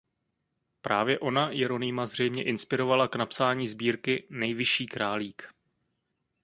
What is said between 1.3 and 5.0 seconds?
Jeronýma zřejmě inspirovala k napsání sbírky "Nejvyšší